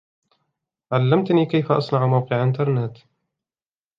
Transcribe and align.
علّمتْني 0.91 1.45
كيف 1.45 1.71
أصنع 1.71 2.05
موقعَ 2.07 2.43
إنترنت. 2.43 2.97